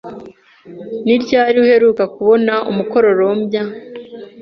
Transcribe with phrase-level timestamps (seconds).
[1.05, 3.63] Ni ryari uheruka kubona umukororomya?